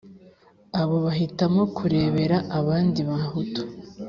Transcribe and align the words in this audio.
Abo 0.81 0.95
bahitamo 1.05 1.61
kurebera 1.75 2.37
abandibahutu 2.59 3.61